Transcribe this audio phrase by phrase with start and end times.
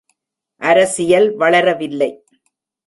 [0.61, 2.11] அரசியல் வளர வில்லை.